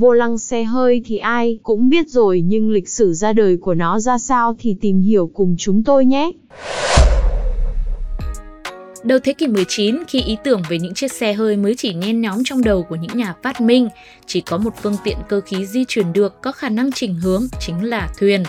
Vô 0.00 0.12
lăng 0.12 0.38
xe 0.38 0.64
hơi 0.64 1.02
thì 1.04 1.18
ai 1.18 1.58
cũng 1.62 1.88
biết 1.88 2.08
rồi 2.08 2.42
nhưng 2.46 2.70
lịch 2.70 2.88
sử 2.88 3.12
ra 3.12 3.32
đời 3.32 3.56
của 3.56 3.74
nó 3.74 3.98
ra 3.98 4.18
sao 4.18 4.56
thì 4.58 4.76
tìm 4.80 5.00
hiểu 5.00 5.30
cùng 5.34 5.56
chúng 5.58 5.84
tôi 5.84 6.04
nhé. 6.04 6.30
Đầu 9.04 9.18
thế 9.18 9.32
kỷ 9.32 9.46
19, 9.46 9.96
khi 10.08 10.22
ý 10.22 10.36
tưởng 10.44 10.62
về 10.70 10.78
những 10.78 10.94
chiếc 10.94 11.12
xe 11.12 11.32
hơi 11.32 11.56
mới 11.56 11.74
chỉ 11.74 11.94
nhen 11.94 12.20
nhóm 12.20 12.44
trong 12.44 12.64
đầu 12.64 12.82
của 12.82 12.96
những 12.96 13.18
nhà 13.18 13.34
phát 13.42 13.60
minh, 13.60 13.88
chỉ 14.26 14.40
có 14.40 14.58
một 14.58 14.70
phương 14.82 14.96
tiện 15.04 15.16
cơ 15.28 15.40
khí 15.40 15.66
di 15.66 15.84
chuyển 15.88 16.12
được 16.12 16.42
có 16.42 16.52
khả 16.52 16.68
năng 16.68 16.92
chỉnh 16.92 17.14
hướng 17.14 17.42
chính 17.60 17.84
là 17.84 18.10
thuyền. 18.18 18.42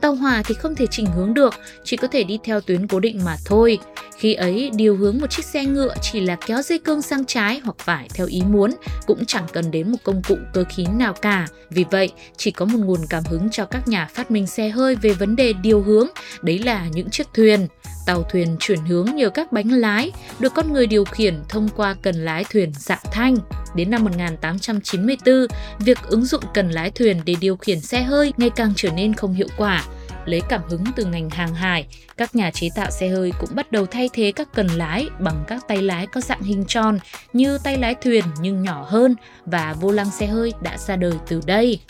Tàu 0.00 0.14
hỏa 0.14 0.42
thì 0.46 0.54
không 0.54 0.74
thể 0.74 0.86
chỉnh 0.90 1.06
hướng 1.06 1.34
được, 1.34 1.54
chỉ 1.84 1.96
có 1.96 2.08
thể 2.08 2.24
đi 2.24 2.38
theo 2.44 2.60
tuyến 2.60 2.86
cố 2.86 3.00
định 3.00 3.20
mà 3.24 3.36
thôi. 3.44 3.78
Khi 4.18 4.34
ấy, 4.34 4.70
điều 4.74 4.96
hướng 4.96 5.18
một 5.18 5.26
chiếc 5.30 5.44
xe 5.44 5.64
ngựa 5.64 5.94
chỉ 6.02 6.20
là 6.20 6.36
kéo 6.46 6.62
dây 6.62 6.78
cương 6.78 7.02
sang 7.02 7.24
trái 7.24 7.60
hoặc 7.64 7.76
phải 7.78 8.08
theo 8.14 8.26
ý 8.26 8.42
muốn, 8.48 8.70
cũng 9.06 9.24
chẳng 9.26 9.46
cần 9.52 9.70
đến 9.70 9.90
một 9.92 9.98
công 10.04 10.22
cụ 10.28 10.36
cơ 10.52 10.64
khí 10.68 10.86
nào 10.86 11.12
cả. 11.12 11.46
Vì 11.70 11.84
vậy, 11.90 12.12
chỉ 12.36 12.50
có 12.50 12.64
một 12.64 12.78
nguồn 12.78 13.00
cảm 13.10 13.24
hứng 13.24 13.50
cho 13.50 13.64
các 13.64 13.88
nhà 13.88 14.08
phát 14.14 14.30
minh 14.30 14.46
xe 14.46 14.68
hơi 14.68 14.94
về 14.94 15.10
vấn 15.10 15.36
đề 15.36 15.52
điều 15.52 15.82
hướng, 15.82 16.06
đấy 16.42 16.58
là 16.58 16.86
những 16.92 17.10
chiếc 17.10 17.26
thuyền. 17.34 17.66
Tàu 18.06 18.22
thuyền 18.22 18.56
chuyển 18.60 18.78
hướng 18.78 19.06
nhờ 19.14 19.30
các 19.30 19.52
bánh 19.52 19.72
lái, 19.72 20.12
được 20.38 20.54
con 20.54 20.72
người 20.72 20.86
điều 20.86 21.04
khiển 21.04 21.34
thông 21.48 21.68
qua 21.76 21.96
cần 22.02 22.24
lái 22.24 22.44
thuyền 22.44 22.72
dạng 22.76 23.02
thanh. 23.12 23.36
Đến 23.74 23.90
năm 23.90 24.04
1894, 24.04 25.46
việc 25.78 25.98
ứng 26.08 26.24
dụng 26.24 26.42
cần 26.54 26.70
lái 26.70 26.90
thuyền 26.90 27.20
để 27.24 27.34
điều 27.40 27.56
khiển 27.56 27.80
xe 27.80 28.02
hơi 28.02 28.32
ngày 28.36 28.50
càng 28.50 28.72
trở 28.76 28.90
nên 28.90 29.14
không 29.14 29.34
hiệu 29.34 29.48
quả. 29.56 29.84
Lấy 30.28 30.42
cảm 30.48 30.62
hứng 30.68 30.84
từ 30.96 31.04
ngành 31.04 31.30
hàng 31.30 31.54
hải, 31.54 31.86
các 32.16 32.34
nhà 32.34 32.50
chế 32.50 32.68
tạo 32.74 32.90
xe 32.90 33.08
hơi 33.08 33.32
cũng 33.40 33.50
bắt 33.54 33.72
đầu 33.72 33.86
thay 33.86 34.10
thế 34.12 34.32
các 34.32 34.48
cần 34.54 34.66
lái 34.66 35.06
bằng 35.18 35.44
các 35.46 35.68
tay 35.68 35.82
lái 35.82 36.06
có 36.06 36.20
dạng 36.20 36.42
hình 36.42 36.64
tròn 36.68 36.98
như 37.32 37.58
tay 37.64 37.78
lái 37.78 37.94
thuyền 37.94 38.24
nhưng 38.40 38.62
nhỏ 38.62 38.86
hơn 38.88 39.14
và 39.46 39.74
vô 39.80 39.90
lăng 39.90 40.10
xe 40.10 40.26
hơi 40.26 40.52
đã 40.62 40.78
ra 40.78 40.96
đời 40.96 41.12
từ 41.26 41.40
đây 41.46 41.80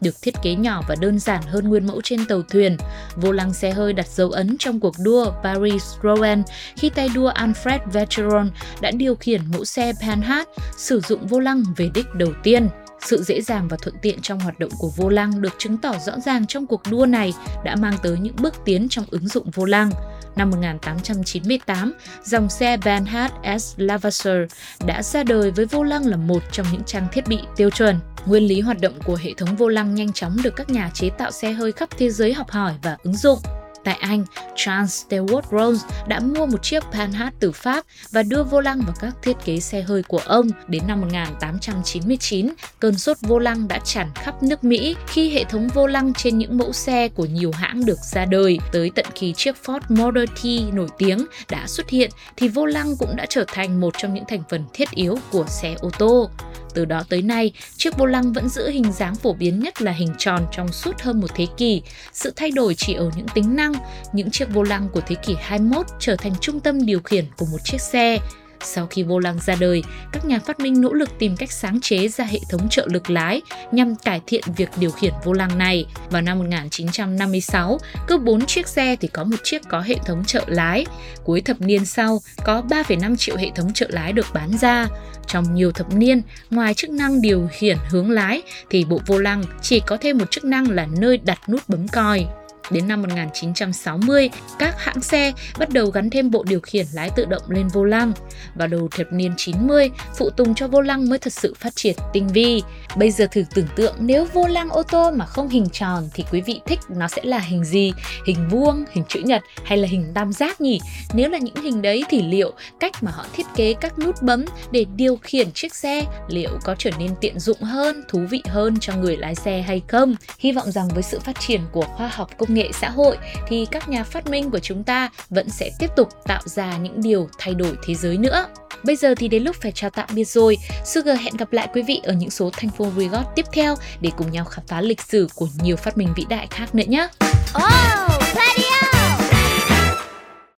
được 0.00 0.22
thiết 0.22 0.34
kế 0.42 0.54
nhỏ 0.54 0.82
và 0.88 0.94
đơn 1.00 1.18
giản 1.18 1.42
hơn 1.42 1.68
nguyên 1.68 1.86
mẫu 1.86 2.00
trên 2.04 2.26
tàu 2.26 2.42
thuyền. 2.42 2.76
Vô 3.16 3.32
lăng 3.32 3.54
xe 3.54 3.70
hơi 3.70 3.92
đặt 3.92 4.06
dấu 4.08 4.30
ấn 4.30 4.56
trong 4.58 4.80
cuộc 4.80 4.94
đua 5.04 5.32
Paris-Rouen 5.42 6.42
khi 6.76 6.90
tay 6.90 7.08
đua 7.14 7.30
Alfred 7.30 7.78
Vacheron 7.86 8.50
đã 8.80 8.90
điều 8.90 9.14
khiển 9.14 9.40
mẫu 9.52 9.64
xe 9.64 9.92
Panhard 10.00 10.48
sử 10.76 11.00
dụng 11.00 11.26
vô 11.26 11.40
lăng 11.40 11.62
về 11.76 11.90
đích 11.94 12.14
đầu 12.14 12.32
tiên. 12.42 12.68
Sự 13.00 13.22
dễ 13.22 13.40
dàng 13.42 13.68
và 13.68 13.76
thuận 13.82 13.94
tiện 14.02 14.20
trong 14.20 14.40
hoạt 14.40 14.58
động 14.58 14.70
của 14.78 14.90
vô 14.96 15.08
lăng 15.08 15.42
được 15.42 15.52
chứng 15.58 15.78
tỏ 15.78 15.94
rõ 16.06 16.12
ràng 16.20 16.46
trong 16.46 16.66
cuộc 16.66 16.82
đua 16.90 17.06
này 17.06 17.32
đã 17.64 17.76
mang 17.76 17.94
tới 18.02 18.18
những 18.18 18.36
bước 18.36 18.54
tiến 18.64 18.86
trong 18.90 19.04
ứng 19.10 19.28
dụng 19.28 19.50
vô 19.50 19.64
lăng. 19.64 19.90
Năm 20.36 20.50
1898, 20.50 21.92
dòng 22.24 22.48
xe 22.48 22.76
Bernhard 22.84 23.34
S. 23.58 23.74
Lavasseur 23.76 24.52
đã 24.86 25.02
ra 25.02 25.22
đời 25.22 25.50
với 25.50 25.66
vô 25.66 25.82
lăng 25.82 26.06
là 26.06 26.16
một 26.16 26.42
trong 26.52 26.66
những 26.72 26.84
trang 26.86 27.06
thiết 27.12 27.28
bị 27.28 27.38
tiêu 27.56 27.70
chuẩn. 27.70 27.98
Nguyên 28.26 28.42
lý 28.42 28.60
hoạt 28.60 28.80
động 28.80 28.94
của 29.04 29.18
hệ 29.22 29.32
thống 29.36 29.56
vô 29.56 29.68
lăng 29.68 29.94
nhanh 29.94 30.12
chóng 30.12 30.36
được 30.42 30.56
các 30.56 30.70
nhà 30.70 30.90
chế 30.94 31.10
tạo 31.10 31.30
xe 31.30 31.52
hơi 31.52 31.72
khắp 31.72 31.88
thế 31.98 32.10
giới 32.10 32.34
học 32.34 32.50
hỏi 32.50 32.72
và 32.82 32.96
ứng 33.02 33.16
dụng. 33.16 33.38
Tại 33.88 33.98
Anh, 34.00 34.24
Charles 34.56 35.04
Stewart 35.04 35.42
Rhodes 35.50 35.84
đã 36.08 36.20
mua 36.20 36.46
một 36.46 36.62
chiếc 36.62 36.82
Panhard 36.92 37.36
từ 37.40 37.52
Pháp 37.52 37.84
và 38.12 38.22
đưa 38.22 38.42
vô 38.42 38.60
lăng 38.60 38.80
vào 38.80 38.94
các 39.00 39.14
thiết 39.22 39.36
kế 39.44 39.60
xe 39.60 39.82
hơi 39.82 40.02
của 40.02 40.20
ông. 40.24 40.48
Đến 40.66 40.82
năm 40.86 41.00
1899, 41.00 42.48
cơn 42.78 42.98
sốt 42.98 43.16
vô 43.20 43.38
lăng 43.38 43.68
đã 43.68 43.78
tràn 43.84 44.10
khắp 44.14 44.42
nước 44.42 44.64
Mỹ 44.64 44.96
khi 45.06 45.30
hệ 45.30 45.44
thống 45.44 45.68
vô 45.74 45.86
lăng 45.86 46.12
trên 46.12 46.38
những 46.38 46.58
mẫu 46.58 46.72
xe 46.72 47.08
của 47.08 47.24
nhiều 47.24 47.52
hãng 47.52 47.84
được 47.84 47.98
ra 48.12 48.24
đời. 48.24 48.58
Tới 48.72 48.90
tận 48.94 49.06
khi 49.14 49.32
chiếc 49.36 49.56
Ford 49.64 49.80
Model 49.88 50.24
T 50.24 50.74
nổi 50.74 50.88
tiếng 50.98 51.26
đã 51.50 51.66
xuất 51.66 51.90
hiện 51.90 52.10
thì 52.36 52.48
vô 52.48 52.66
lăng 52.66 52.96
cũng 52.98 53.16
đã 53.16 53.26
trở 53.28 53.44
thành 53.48 53.80
một 53.80 53.94
trong 53.98 54.14
những 54.14 54.24
thành 54.28 54.42
phần 54.50 54.64
thiết 54.72 54.90
yếu 54.90 55.18
của 55.32 55.44
xe 55.48 55.74
ô 55.80 55.90
tô. 55.98 56.30
Từ 56.74 56.84
đó 56.84 57.02
tới 57.08 57.22
nay, 57.22 57.52
chiếc 57.76 57.98
vô 57.98 58.06
lăng 58.06 58.32
vẫn 58.32 58.48
giữ 58.48 58.68
hình 58.68 58.92
dáng 58.92 59.14
phổ 59.14 59.32
biến 59.32 59.60
nhất 59.60 59.82
là 59.82 59.92
hình 59.92 60.14
tròn 60.18 60.46
trong 60.52 60.72
suốt 60.72 61.00
hơn 61.00 61.20
một 61.20 61.30
thế 61.34 61.46
kỷ. 61.56 61.82
Sự 62.12 62.32
thay 62.36 62.50
đổi 62.50 62.74
chỉ 62.74 62.94
ở 62.94 63.10
những 63.16 63.26
tính 63.34 63.56
năng, 63.56 63.72
những 64.12 64.30
chiếc 64.30 64.54
vô 64.54 64.62
lăng 64.62 64.88
của 64.92 65.00
thế 65.06 65.14
kỷ 65.14 65.34
21 65.40 65.86
trở 65.98 66.16
thành 66.16 66.32
trung 66.40 66.60
tâm 66.60 66.86
điều 66.86 67.00
khiển 67.00 67.24
của 67.36 67.46
một 67.52 67.58
chiếc 67.64 67.80
xe. 67.80 68.18
Sau 68.60 68.86
khi 68.86 69.02
vô 69.02 69.18
lăng 69.18 69.38
ra 69.46 69.54
đời, 69.60 69.82
các 70.12 70.24
nhà 70.24 70.38
phát 70.38 70.60
minh 70.60 70.80
nỗ 70.80 70.92
lực 70.92 71.08
tìm 71.18 71.36
cách 71.36 71.52
sáng 71.52 71.80
chế 71.80 72.08
ra 72.08 72.24
hệ 72.24 72.38
thống 72.50 72.68
trợ 72.68 72.86
lực 72.90 73.10
lái 73.10 73.42
nhằm 73.72 73.96
cải 73.96 74.20
thiện 74.26 74.42
việc 74.56 74.68
điều 74.76 74.90
khiển 74.90 75.12
vô 75.24 75.32
lăng 75.32 75.58
này. 75.58 75.86
Vào 76.10 76.22
năm 76.22 76.38
1956, 76.38 77.78
cứ 78.06 78.18
4 78.18 78.46
chiếc 78.46 78.68
xe 78.68 78.96
thì 78.96 79.08
có 79.08 79.24
một 79.24 79.36
chiếc 79.42 79.62
có 79.68 79.80
hệ 79.80 79.94
thống 80.06 80.24
trợ 80.24 80.44
lái. 80.46 80.86
Cuối 81.24 81.40
thập 81.40 81.60
niên 81.60 81.84
sau, 81.84 82.20
có 82.44 82.62
3,5 82.68 83.16
triệu 83.16 83.36
hệ 83.36 83.50
thống 83.54 83.72
trợ 83.72 83.86
lái 83.90 84.12
được 84.12 84.26
bán 84.34 84.58
ra. 84.58 84.86
Trong 85.26 85.54
nhiều 85.54 85.72
thập 85.72 85.94
niên, 85.94 86.22
ngoài 86.50 86.74
chức 86.74 86.90
năng 86.90 87.20
điều 87.20 87.48
khiển 87.52 87.76
hướng 87.88 88.10
lái 88.10 88.42
thì 88.70 88.84
bộ 88.84 89.00
vô 89.06 89.18
lăng 89.18 89.42
chỉ 89.62 89.80
có 89.80 89.96
thêm 90.00 90.18
một 90.18 90.30
chức 90.30 90.44
năng 90.44 90.70
là 90.70 90.86
nơi 91.00 91.18
đặt 91.18 91.48
nút 91.48 91.68
bấm 91.68 91.88
còi. 91.88 92.26
Đến 92.70 92.88
năm 92.88 93.02
1960, 93.02 94.30
các 94.58 94.74
hãng 94.78 95.00
xe 95.00 95.32
bắt 95.58 95.70
đầu 95.70 95.90
gắn 95.90 96.10
thêm 96.10 96.30
bộ 96.30 96.44
điều 96.48 96.60
khiển 96.60 96.86
lái 96.92 97.10
tự 97.10 97.24
động 97.24 97.42
lên 97.48 97.68
vô 97.68 97.84
lăng. 97.84 98.12
Vào 98.54 98.68
đầu 98.68 98.88
thập 98.90 99.12
niên 99.12 99.34
90, 99.36 99.90
phụ 100.18 100.30
tùng 100.30 100.54
cho 100.54 100.68
vô 100.68 100.80
lăng 100.80 101.08
mới 101.08 101.18
thật 101.18 101.32
sự 101.32 101.54
phát 101.58 101.76
triển 101.76 101.96
tinh 102.12 102.28
vi. 102.28 102.62
Bây 102.96 103.10
giờ 103.10 103.26
thử 103.30 103.44
tưởng 103.54 103.66
tượng 103.76 103.94
nếu 103.98 104.26
vô 104.32 104.46
lăng 104.46 104.68
ô 104.68 104.82
tô 104.82 105.10
mà 105.10 105.26
không 105.26 105.48
hình 105.48 105.68
tròn 105.72 106.08
thì 106.14 106.24
quý 106.32 106.40
vị 106.40 106.60
thích 106.66 106.78
nó 106.88 107.08
sẽ 107.08 107.22
là 107.24 107.38
hình 107.38 107.64
gì? 107.64 107.92
Hình 108.26 108.48
vuông, 108.48 108.84
hình 108.92 109.04
chữ 109.08 109.20
nhật 109.20 109.42
hay 109.64 109.78
là 109.78 109.88
hình 109.88 110.12
tam 110.14 110.32
giác 110.32 110.60
nhỉ? 110.60 110.80
Nếu 111.14 111.30
là 111.30 111.38
những 111.38 111.56
hình 111.56 111.82
đấy 111.82 112.04
thì 112.08 112.22
liệu 112.22 112.52
cách 112.80 113.02
mà 113.02 113.10
họ 113.10 113.24
thiết 113.32 113.46
kế 113.56 113.74
các 113.80 113.98
nút 113.98 114.22
bấm 114.22 114.44
để 114.70 114.84
điều 114.96 115.16
khiển 115.22 115.52
chiếc 115.52 115.74
xe 115.74 116.04
liệu 116.28 116.50
có 116.64 116.74
trở 116.78 116.90
nên 116.98 117.10
tiện 117.20 117.38
dụng 117.38 117.60
hơn, 117.60 118.02
thú 118.08 118.20
vị 118.30 118.42
hơn 118.46 118.76
cho 118.80 118.92
người 118.96 119.16
lái 119.16 119.34
xe 119.34 119.62
hay 119.62 119.82
không? 119.88 120.14
Hy 120.38 120.52
vọng 120.52 120.70
rằng 120.70 120.88
với 120.88 121.02
sự 121.02 121.18
phát 121.20 121.40
triển 121.40 121.60
của 121.72 121.84
khoa 121.96 122.08
học 122.08 122.30
công 122.38 122.54
nghệ 122.54 122.57
nghệ 122.58 122.70
xã 122.72 122.88
hội 122.88 123.18
thì 123.48 123.66
các 123.70 123.88
nhà 123.88 124.04
phát 124.04 124.26
minh 124.26 124.50
của 124.50 124.58
chúng 124.58 124.84
ta 124.84 125.08
vẫn 125.30 125.50
sẽ 125.50 125.70
tiếp 125.78 125.90
tục 125.96 126.08
tạo 126.26 126.42
ra 126.44 126.76
những 126.76 127.00
điều 127.02 127.28
thay 127.38 127.54
đổi 127.54 127.76
thế 127.86 127.94
giới 127.94 128.16
nữa. 128.16 128.46
Bây 128.84 128.96
giờ 128.96 129.14
thì 129.14 129.28
đến 129.28 129.42
lúc 129.42 129.56
phải 129.62 129.72
chào 129.72 129.90
tạm 129.90 130.08
biệt 130.14 130.28
rồi. 130.28 130.56
Sugar 130.84 131.20
hẹn 131.20 131.36
gặp 131.36 131.52
lại 131.52 131.68
quý 131.74 131.82
vị 131.82 132.00
ở 132.04 132.12
những 132.12 132.30
số 132.30 132.50
thành 132.52 132.70
phố 132.70 132.86
Regot 132.96 133.26
tiếp 133.36 133.46
theo 133.52 133.74
để 134.00 134.10
cùng 134.16 134.30
nhau 134.30 134.44
khám 134.44 134.66
phá 134.66 134.80
lịch 134.80 135.00
sử 135.00 135.28
của 135.34 135.48
nhiều 135.62 135.76
phát 135.76 135.98
minh 135.98 136.08
vĩ 136.16 136.24
đại 136.28 136.46
khác 136.50 136.74
nữa 136.74 136.84
nhé. 136.86 137.08
Oh, 137.54 138.97